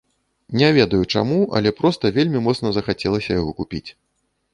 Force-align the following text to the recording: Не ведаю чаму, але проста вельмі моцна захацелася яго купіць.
Не 0.59 0.69
ведаю 0.77 1.01
чаму, 1.13 1.37
але 1.59 1.73
проста 1.81 2.11
вельмі 2.15 2.41
моцна 2.47 2.67
захацелася 2.79 3.37
яго 3.37 3.51
купіць. 3.61 3.83